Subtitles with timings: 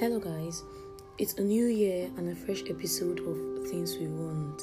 [0.00, 0.64] Hello, guys.
[1.18, 4.62] It's a new year and a fresh episode of Things We Want.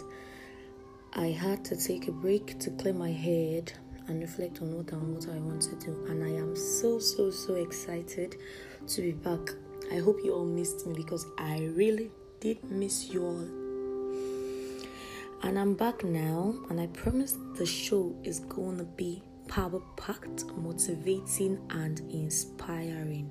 [1.13, 3.71] I had to take a break to clear my head
[4.07, 7.29] and reflect on what and what I want to do, and I am so so
[7.29, 8.37] so excited
[8.87, 9.51] to be back.
[9.91, 12.09] I hope you all missed me because I really
[12.39, 13.47] did miss you all.
[15.43, 21.59] And I'm back now, and I promise the show is to be power packed, motivating,
[21.69, 23.29] and inspiring.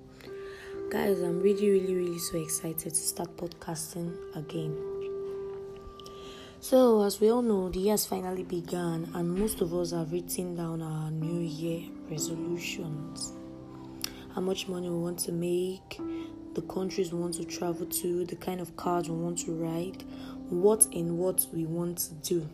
[0.88, 4.76] Guys, I'm really, really, really so excited to start podcasting again.
[6.60, 10.12] So, as we all know, the year has finally begun, and most of us have
[10.12, 13.32] written down our new year resolutions.
[14.32, 15.98] How much money we want to make,
[16.54, 20.04] the countries we want to travel to, the kind of cars we want to ride,
[20.50, 22.48] what and what we want to do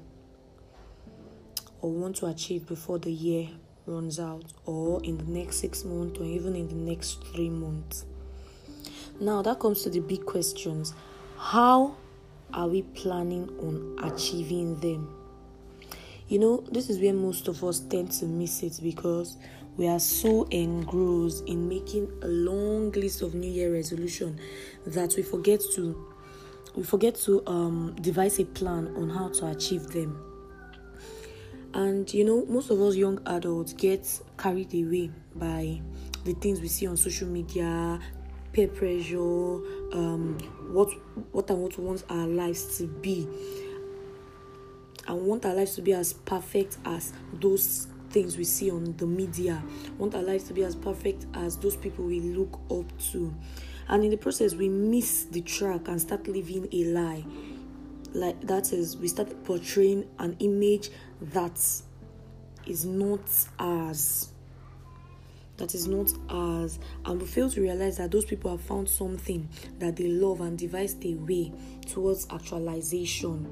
[1.82, 3.48] or want to achieve before the year
[3.84, 8.06] runs out, or in the next six months, or even in the next three months.
[9.20, 10.94] Now, that comes to the big questions
[11.36, 11.96] how
[12.54, 15.12] are we planning on achieving them?
[16.28, 19.36] You know, this is where most of us tend to miss it because
[19.76, 24.38] we are so engrossed in making a long list of New Year resolution
[24.86, 26.08] that we forget to
[26.74, 30.18] we forget to um, devise a plan on how to achieve them.
[31.74, 35.80] And you know, most of us young adults get carried away by
[36.24, 37.98] the things we see on social media,
[38.52, 39.18] peer pressure,
[39.92, 40.38] um,
[40.70, 40.90] what
[41.32, 43.26] what and what we want our lives to be,
[45.08, 49.06] I want our lives to be as perfect as those things we see on the
[49.06, 49.62] media.
[49.86, 53.34] I Want our lives to be as perfect as those people we look up to,
[53.88, 57.24] and in the process we miss the track and start living a lie.
[58.14, 61.58] Like that is, we start portraying an image that
[62.66, 63.22] is not
[63.58, 64.31] ours
[65.62, 69.48] that is not ours and we fail to realize that those people have found something
[69.78, 71.52] that they love and devised a way
[71.86, 73.46] towards actualization.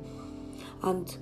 [0.83, 1.17] And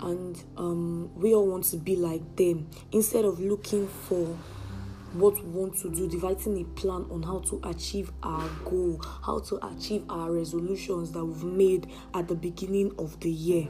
[0.00, 2.68] and um, we all want to be like them.
[2.92, 4.36] Instead of looking for
[5.14, 9.38] what we want to do devising a plan on how to achieve our goal how
[9.38, 13.66] to achieve our resolutions that we've made at the beginning of the year.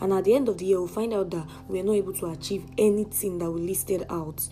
[0.00, 2.26] And at the end of the year we'll find out that we're not able to
[2.30, 4.48] achieve anything that we listed out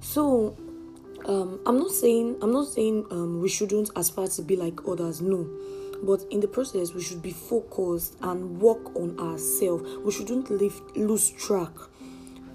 [0.00, 0.56] so
[1.26, 5.20] um, i'm not saying i'm not saying um, we shouldn't aspire to be like others
[5.20, 5.48] no.
[6.02, 9.98] But in the process we should be focused and work on ourselves.
[9.98, 11.72] We shouldn't leave, lose track.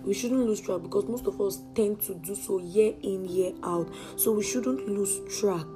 [0.03, 3.53] We shouldn't lose track because most of us tend to do so year in year
[3.63, 3.91] out.
[4.15, 5.67] So we shouldn't lose track.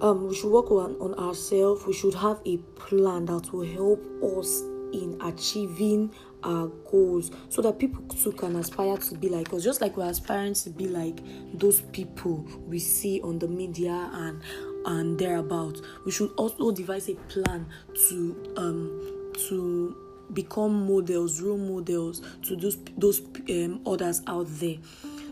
[0.00, 1.86] Um, we should work on, on ourselves.
[1.86, 4.02] We should have a plan that will help
[4.38, 6.12] us in achieving
[6.42, 9.64] our goals so that people too can aspire to be like us.
[9.64, 11.20] Just like we're aspiring to be like
[11.54, 14.40] those people we see on the media and
[14.86, 17.66] and thereabouts we should also devise a plan
[18.08, 19.94] to um to
[20.32, 23.20] become models role models to those those
[23.50, 24.76] um, others out there.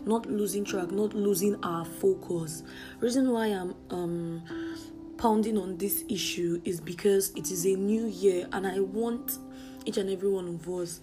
[0.05, 2.63] Not losing track not losing our focus.
[2.99, 4.43] Reason why i'm um
[5.17, 9.39] pounding on this issue is because it is a new year and i want
[9.85, 11.01] each and every one of us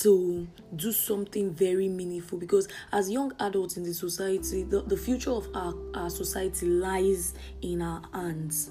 [0.00, 2.38] to do something very meaningful.
[2.38, 7.34] Because as young adults in the society the, the future of our, our society lies
[7.62, 8.70] in our hands.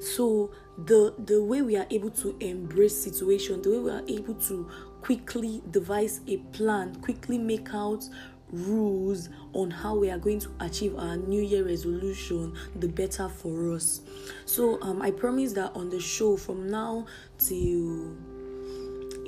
[0.00, 4.34] So the the way we are able to embrace situation the way we are able
[4.34, 4.68] to
[5.02, 8.02] quickly devise a plan quickly make out
[8.50, 13.74] rules on how we are going to achieve our new year resolution the better for
[13.74, 14.00] us.
[14.46, 17.06] So um i promise that on the show from now
[17.38, 18.16] till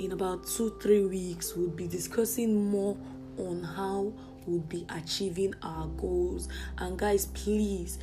[0.05, 2.97] in about two three weeks we'll be discussing more
[3.39, 4.13] on how
[4.47, 6.49] we'll be achieving our goals.
[6.79, 7.99] And guys please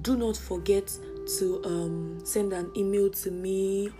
[0.00, 0.90] do not forget
[1.38, 3.90] to um, send an email to me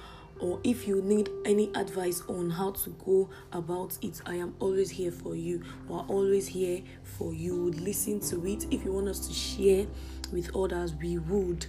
[0.41, 4.91] or if you need any advice on how to go about it i am always
[4.91, 5.62] here for you.
[5.86, 7.71] We're always here for you.
[7.72, 8.66] Listen to it.
[8.71, 9.86] If you want us to share
[10.32, 11.66] with others we would.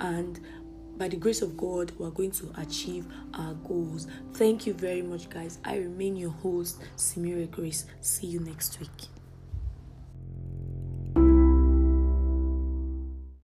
[0.00, 0.40] And
[0.98, 4.08] by the grace of God, we're going to achieve our goals.
[4.34, 5.58] Thank you very much, guys.
[5.64, 7.86] I remain your host, Simira Grace.
[8.00, 9.17] See you next week.